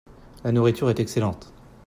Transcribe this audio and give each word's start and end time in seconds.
La 0.43 0.51
nourriture 0.51 0.89
est 0.89 0.99
excellente. 0.99 1.53